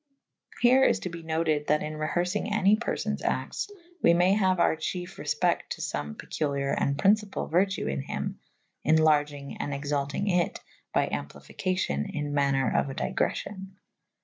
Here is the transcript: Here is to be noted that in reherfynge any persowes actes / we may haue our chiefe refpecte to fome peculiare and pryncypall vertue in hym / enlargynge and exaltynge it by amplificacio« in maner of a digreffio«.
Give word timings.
Here 0.63 0.83
is 0.83 1.01
to 1.01 1.09
be 1.09 1.21
noted 1.21 1.67
that 1.67 1.83
in 1.83 1.93
reherfynge 1.93 2.51
any 2.51 2.75
persowes 2.75 3.21
actes 3.23 3.69
/ 3.85 4.01
we 4.01 4.15
may 4.15 4.33
haue 4.33 4.55
our 4.57 4.75
chiefe 4.75 5.17
refpecte 5.17 5.67
to 5.69 5.81
fome 5.81 6.15
peculiare 6.17 6.73
and 6.75 6.97
pryncypall 6.97 7.51
vertue 7.51 7.85
in 7.85 8.01
hym 8.01 8.39
/ 8.61 8.83
enlargynge 8.97 9.57
and 9.59 9.73
exaltynge 9.73 10.27
it 10.43 10.59
by 10.91 11.05
amplificacio« 11.07 12.09
in 12.15 12.33
maner 12.33 12.75
of 12.75 12.89
a 12.89 12.95
digreffio«. 12.95 13.67